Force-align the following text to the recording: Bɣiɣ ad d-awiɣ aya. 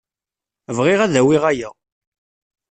Bɣiɣ 0.77 0.99
ad 1.01 1.11
d-awiɣ 1.13 1.43
aya. 1.51 1.69